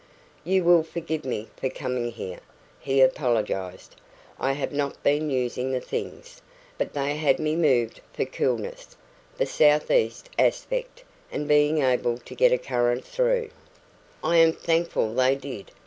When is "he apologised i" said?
2.79-4.53